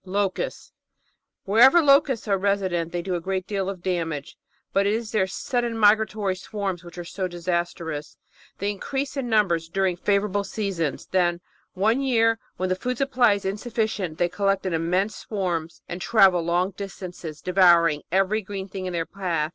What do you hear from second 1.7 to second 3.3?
locusts are resident they do a